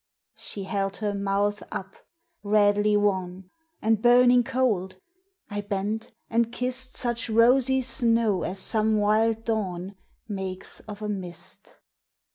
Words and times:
She 0.35 0.63
held 0.63 0.97
her 0.97 1.13
mouth 1.13 1.61
up 1.71 1.93
redly 2.41 2.97
wan, 2.97 3.51
And 3.83 4.01
burning 4.01 4.43
cold, 4.43 4.97
I 5.47 5.61
bent 5.61 6.11
and 6.27 6.51
kissed 6.51 6.95
Such 6.97 7.29
rosy 7.29 7.83
snow 7.83 8.41
as 8.41 8.57
some 8.57 8.97
wild 8.97 9.43
dawn 9.45 9.95
Makes 10.27 10.79
of 10.87 11.03
a 11.03 11.07
mist. 11.07 11.77